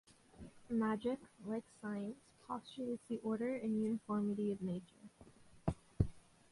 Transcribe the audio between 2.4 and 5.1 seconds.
postulates the order and uniformity of nature.